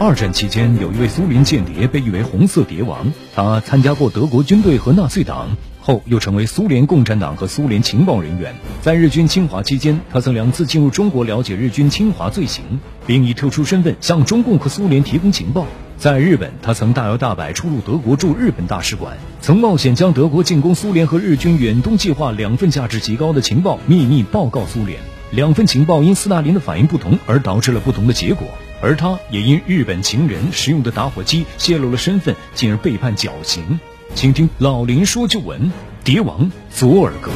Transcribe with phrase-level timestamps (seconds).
[0.00, 3.12] 二战期间，有一位苏联间谍被誉为“红色谍王”。
[3.34, 8.52] 他参加过德国军队和纳粹党，后又成为苏联共产党和苏联情报人员。
[8.82, 12.64] 在日军侵华期间，他曾两次进入中国了解日军侵华罪行，
[13.06, 15.64] 并以特殊身份向中共和苏联提供情报。
[15.96, 24.98] 在日本，他曾大摇大摆出入德国驻日本大使馆，曾冒险将德国进攻苏联和日军远东计划两份价值极高的情报秘密报告苏联。
[25.30, 28.46] 两份情报因斯大林的反应不同而导致了不同的结果。
[28.84, 33.80] 而他也因日本情人使用的打火机泄露了身份，进而被判绞刑。
[34.14, 35.72] 请听老林说旧闻：
[36.04, 37.30] 谍王佐尔格。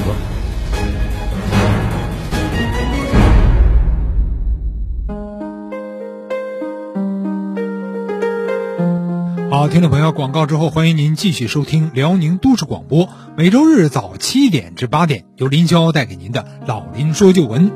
[9.51, 13.09] 好，听众朋友，广告之后，欢迎您继续收听辽宁都市广播，
[13.39, 17.73] 每周日早七点至八点，由林霄带给您的老林说旧闻。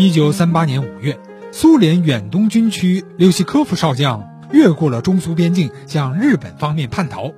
[0.00, 1.18] 一九三八年五月，
[1.50, 7.32] 苏联远东军区柳西科夫少将越过了中苏边境，向日本方面叛逃。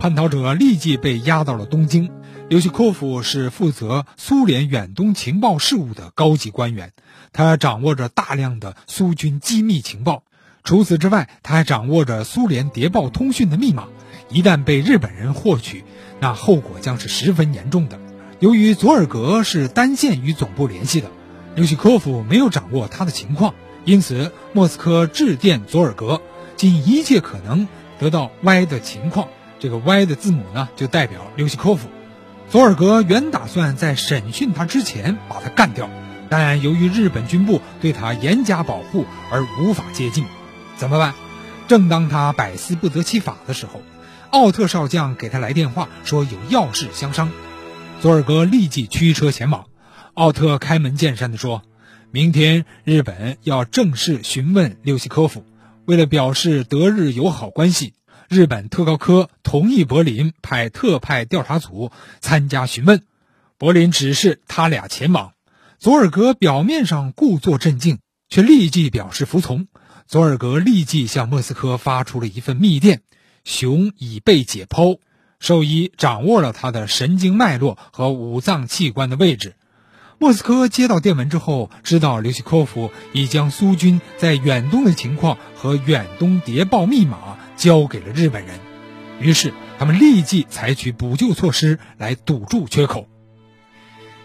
[0.00, 2.10] 叛逃者立即被押到了东京。
[2.48, 6.94] 柳西科夫是负责苏联远东情报事务的高级官员，
[7.34, 10.22] 他掌握着大量的苏军机密情报。
[10.64, 13.84] 除此之外，他还掌握着苏联谍报通讯的密码。
[14.30, 15.84] 一旦被日本人获取，
[16.20, 18.00] 那后果将是十分严重的。
[18.40, 21.10] 由于佐尔格是单线与总部联系的。
[21.58, 23.52] 刘西科夫没有掌握他的情况，
[23.84, 26.22] 因此莫斯科致电佐尔格，
[26.54, 27.66] 尽一切可能
[27.98, 29.26] 得到 Y 的情况。
[29.58, 31.88] 这个 Y 的字母呢，就代表刘西科夫。
[32.48, 35.90] 佐尔格原打算在审讯他之前把他干掉，
[36.30, 40.24] 但由于日本军部对他严加保护而无法接近。
[40.76, 41.12] 怎么办？
[41.66, 43.82] 正当他百思不得其法的时候，
[44.30, 47.32] 奥特少将给他来电话，说有要事相商。
[48.00, 49.64] 佐尔格立即驱车前往。
[50.18, 51.62] 奥特开门见山地说
[52.10, 55.44] ：“明天日本要正式询问六西科夫，
[55.84, 57.94] 为了表示德日友好关系，
[58.28, 63.02] 日本特高科同意柏林派特派调查组参加询问。
[63.58, 65.34] 柏林指示他俩前往。
[65.78, 69.68] 佐尔格表面上故作镇静，却立即表示服从。
[70.08, 73.02] 佐尔格立即向莫斯科发出了一份密电：
[73.44, 74.98] 熊已被解剖，
[75.38, 79.54] 兽医掌握了他的神经脉络和五脏器官的位置。”
[80.20, 88.58] 莫斯科接到电文之后，知道刘西科夫已将苏军在远东的情况和远东谍报密码交给了日本人，
[89.20, 93.06] 于是他们立即采取补救措施来堵住缺口。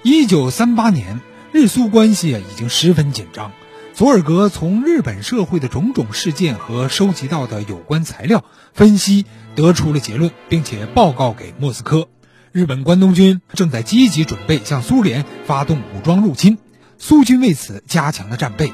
[0.01, 1.21] 一九三八年，
[1.51, 3.51] 日苏关系啊已经十分紧张。
[3.93, 8.43] 佐尔格从日本社会的种种事件和收集到的有关材料
[8.73, 12.09] 分析，得出了结论，并且报告给莫斯科。
[12.53, 16.59] 日本关东军正在积极准备向苏联发动武装入侵，
[16.99, 18.71] 苏军为此加强了战备。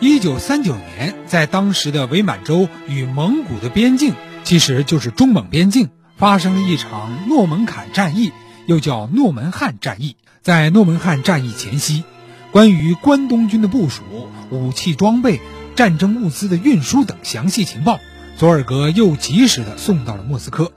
[0.00, 4.14] 一九三九年，在当时的伪满洲与蒙古的边境，
[4.44, 8.32] 其实就是中蒙边境，发生了一场诺门坎战役，
[8.64, 10.16] 又叫诺门汉战役。
[10.40, 12.04] 在诺门汉战役前夕，
[12.50, 14.04] 关于关东军的部署、
[14.50, 15.42] 武器装备、
[15.76, 18.00] 战争物资的运输等详细情报，
[18.38, 20.72] 佐尔格又及时的送到了莫斯科。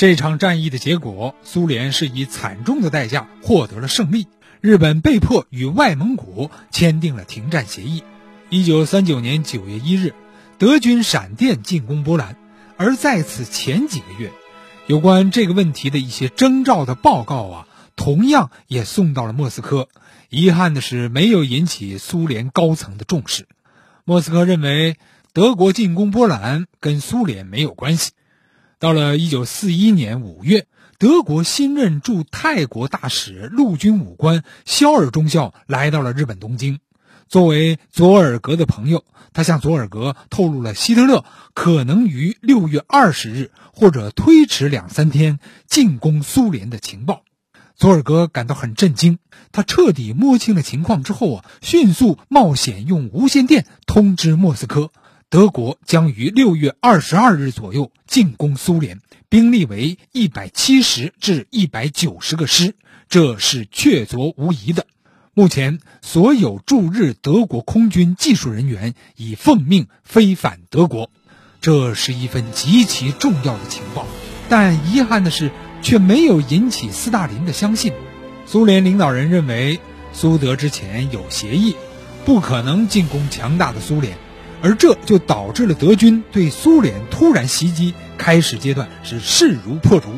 [0.00, 4.28] 这场战役的结果，苏联是以惨重的代价获得了胜利。
[4.62, 8.02] 日本被迫与外蒙古签订了停战协议。
[8.48, 10.14] 一九三九年九月一日，
[10.56, 12.38] 德军闪电进攻波兰，
[12.78, 14.32] 而在此前几个月，
[14.86, 19.90] 有关这个问题的一些征兆的报告啊，同样也送到了莫斯科。
[20.30, 23.46] 遗憾的是，没有引起苏联高层的重视。
[24.06, 24.96] 莫斯科认为，
[25.34, 28.12] 德国进攻波兰跟苏联没有关系。
[28.80, 30.66] 到了一九四一年五月，
[30.98, 36.78] 德国新任驻泰国大使陆军武官肖尔中校来到了日本东京。
[37.28, 39.04] 作为佐尔格的朋友，
[39.34, 47.24] 他向佐尔格透露了希特勒可能于六月二十日或者推迟两三天进攻苏联的情报。
[47.76, 49.18] 佐尔格感到很震惊。
[49.52, 54.90] 他彻底摸清了情况之后啊，迅速冒险用无线电通知莫斯科。
[55.30, 62.74] 德国将于六月二十二日左右进攻苏联，兵力为一百七十至一百九十个师，
[63.08, 64.88] 这是确凿无疑的。
[65.32, 71.12] 目前，所有驻日德国空军技术人员已奉命飞返德国，
[71.60, 74.08] 这是一份极其重要的情报。
[74.48, 77.92] 但遗憾的是，却没有引起斯大林的相信。
[78.46, 79.78] 苏联领导人认为，
[80.12, 81.76] 苏德之前有协议，
[82.24, 84.18] 不可能进攻强大的苏联。
[84.62, 90.08] 而这就导致了德军对苏联突然袭击开始阶段是势如破竹。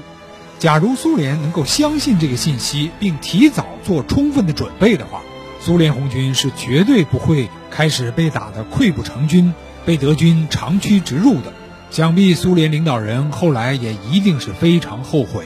[0.58, 5.22] 假如苏联能够相信这个信息，并提早做充分的准备的话，
[5.60, 9.52] 苏联红军是绝对不会开始被打得溃不成军，
[9.84, 11.52] 被德军长驱直入的。
[11.90, 15.44] 想必苏联领导人后来也一定是非常后悔。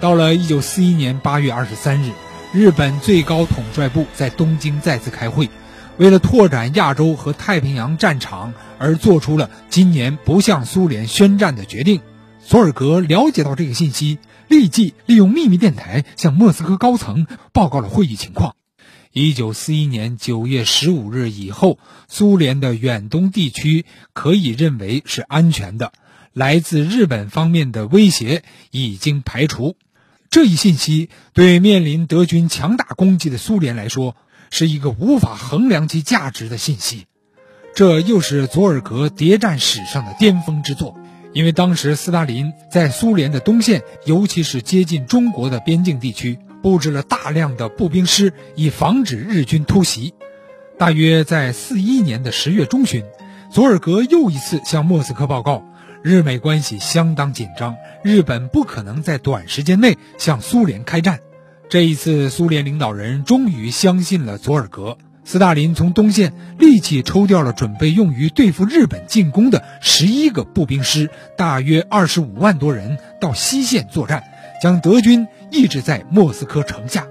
[0.00, 2.10] 到了一九四一年八月二十三日，
[2.52, 5.50] 日本最高统帅部在东京再次开会，
[6.00, 12.00] 为了拓展亚洲和太平洋战场而做出了今年不向苏联宣战的决定。
[12.42, 14.16] 佐尔格了解到这个信息，
[14.48, 18.56] 立即利用秘密电台向莫斯科高层报告了会议情况。
[19.12, 25.92] 一九四一年九月十五日以后，苏联的远东地区可以认为是安全的，
[26.32, 29.76] 来自日本方面的威胁已经排除。
[30.30, 34.16] 这一信息对面临德军强大攻击的苏联来说，
[34.50, 37.06] 是一个无法衡量其价值的信息。
[37.74, 40.96] 这又是佐尔格谍战史上的巅峰之作，
[41.32, 46.38] 因为当时斯大林在苏联的东线，尤其是接近中国的边境地区。
[46.62, 50.12] 布置了大量的步兵师，以防止日军突袭。
[50.76, 53.02] 大约在四一年的十月中旬，
[53.50, 55.64] 佐尔格又一次向莫斯科报告，
[56.02, 61.20] 日美关系相当紧张，日本不可能在短时间内向苏联开战。
[61.70, 64.98] 这一次，苏联领导人终于相信了佐尔格。
[65.22, 71.08] 斯大林从东线立即抽调了准备用于对付日本进攻的十一个步兵师，
[71.38, 74.24] 大约二十五万多人到西线作战。
[74.60, 77.06] 将德军抑制在莫斯科城下。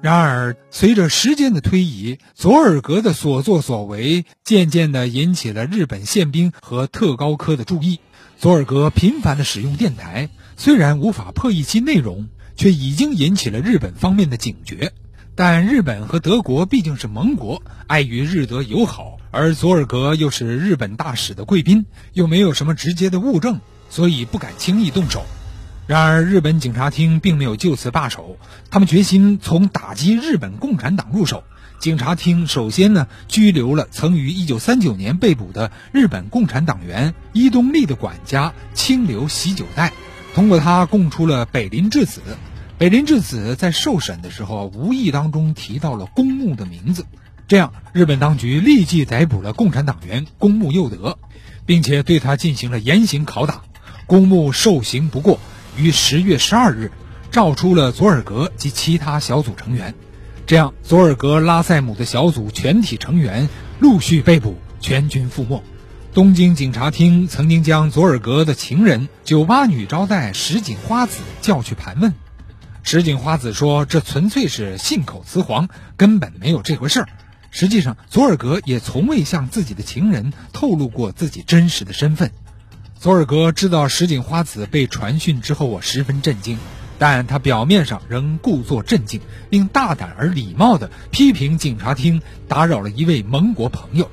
[0.00, 8.00] 然而，随着时间的推移，佐尔格的所作所为渐渐地引起了日本宪兵和特高科的注意。
[8.36, 14.92] 佐尔格频繁地使用电台，虽然无法破译其内容，却已经引起了日本方面的警觉。
[15.34, 25.24] 但日本和德国毕竟是盟国，碍于日德友好，而佐尔格又是日本大使的贵宾，又没有什么直接的物证，所以不敢轻易动手。
[25.86, 28.36] 然而，日本警察厅并没有就此罢手，
[28.70, 31.44] 他们决心从打击日本共产党入手。
[31.80, 39.92] 警察厅首先呢，拘留了曾于1939年被捕的日本共产党员伊东利的管家清流喜久代，
[40.34, 42.22] 通过他供出了北林智子。
[42.78, 47.06] 北林智子在受审的时候，无意当中提到了公墓的名字，
[47.46, 51.18] 这样日本当局立即逮捕了共产党员公墓佑德，
[51.64, 53.62] 并且对他进行了严刑拷打。
[54.06, 55.38] 公墓受刑不过。
[55.76, 56.92] 于十月十二日，
[57.30, 59.94] 召出了佐尔格及其他小组成员，
[60.46, 63.48] 这样佐尔格拉塞姆的小组全体成员
[63.78, 65.62] 陆续被捕，全军覆没。
[66.14, 72.12] 东京警察厅曾经将佐尔格的情人酒吧女招待石井花子叫去盘问，
[72.82, 77.08] 石井花子说：“这纯粹是信口雌黄，根本没有这回事儿。”
[77.50, 82.30] 实际上，佐尔格也从未向自己的情人透露过自己真实的身份。
[82.98, 86.58] 佐尔格知道石井花子被传讯之后，我十分震惊，
[86.98, 94.10] 但他表面上仍故作镇静，并大胆而礼貌地批评警察厅打扰了一位盟国朋友。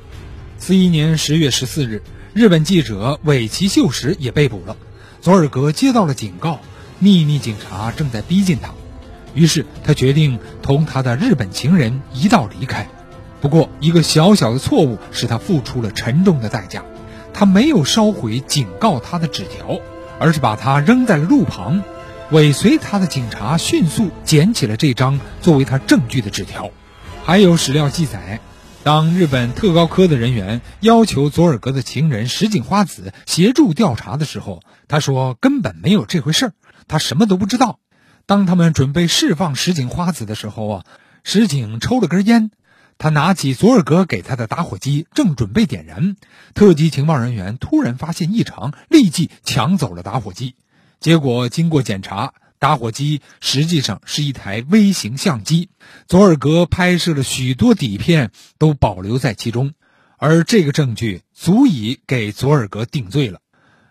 [0.60, 2.04] 四一年十月十四日，
[2.34, 4.76] 日本记者尾崎秀实也被捕了。
[5.22, 6.60] 佐尔格接到了警告，
[7.00, 8.74] 秘密警察正在逼近他，
[9.34, 12.88] 于是他决定同他的日本情人一道离开。
[13.40, 16.84] 不过，一个小小的错误使他付出了沉重的代价。
[17.34, 19.80] 他没有烧毁警告他的纸条，
[20.20, 21.82] 而是把它扔在了路旁。
[22.32, 26.70] 尾随他的警察迅速捡起了这张作为他证据的纸条。
[27.24, 28.42] 还有史料记载，
[28.90, 36.54] 当日本特高科的人员要求佐尔格的情人石井花子协助调查的时候，他说根本没有这回事儿，
[36.88, 37.78] 他什么都不知道。
[38.26, 40.86] 当他们准备释放石井花子的时候啊，
[41.24, 42.50] 石井抽了根烟。
[42.98, 46.16] 他拿起佐尔格给他的打火机，正准备点燃，
[46.56, 50.56] 特级情报人员突然发现异常，立即抢走了打火机。
[51.00, 55.70] 结果经过检查，打火机实际上是一台微型相机，
[56.08, 59.72] 佐尔格拍摄了许多底片都保留在其中，
[60.18, 63.40] 而这个证据足以给佐尔格定罪了。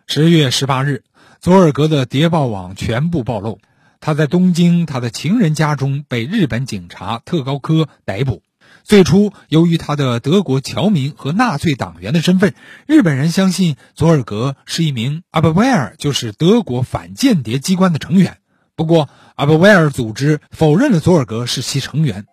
[0.06, 1.02] 十月十八日，
[1.40, 3.58] 佐尔格的谍报网全部暴露，
[4.00, 8.42] 他在东京他的情人家中被日本警察特高科逮捕。
[8.84, 12.54] 最初，由于他的德国侨民和纳粹党员的身份，
[12.86, 18.38] 日本人相信佐尔格是一名阿伯威尔，就是德国反间谍机关的成员。
[18.78, 22.26] 不过，阿布维尔组织否认了佐尔格是其成员。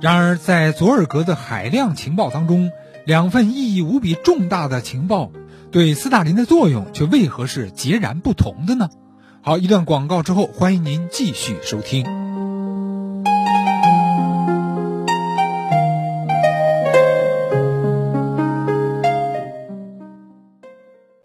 [0.00, 2.72] 然而，在佐尔格的海量情报当中，
[3.06, 5.30] 两份意义无比重大的情报
[5.70, 8.88] 对斯大林的作用却为何是截然不同的呢？
[9.42, 12.29] 好，一段广告之后，欢迎您继续收听。